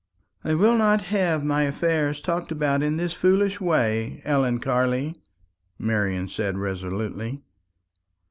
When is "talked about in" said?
2.19-2.97